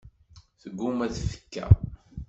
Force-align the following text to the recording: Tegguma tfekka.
Tegguma 0.61 1.05
tfekka. 1.15 1.65